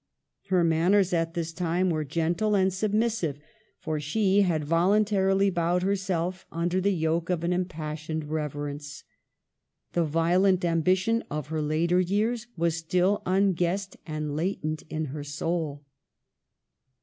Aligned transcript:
Her 0.47 0.63
man 0.63 0.93
ners 0.93 1.13
at 1.13 1.35
this 1.35 1.53
time 1.53 1.91
were 1.91 2.03
gentle 2.03 2.55
and 2.55 2.73
submissive, 2.73 3.37
for 3.77 3.99
she 3.99 4.41
had 4.41 4.63
voluntarily 4.65 5.51
bowed 5.51 5.83
herself 5.83 6.47
under 6.51 6.81
the 6.81 6.89
yoke 6.91 7.29
of 7.29 7.43
an 7.43 7.53
impassioned 7.53 8.23
reverence. 8.27 9.03
The 9.93 10.03
violent 10.03 10.65
ambition 10.65 11.23
of 11.29 11.49
her 11.49 11.61
later 11.61 11.99
years 11.99 12.47
was 12.57 12.75
still 12.77 13.21
unguessed 13.27 13.95
and 14.07 14.35
latent 14.35 14.81
in 14.89 15.05
her 15.13 15.23
soul. 15.23 15.85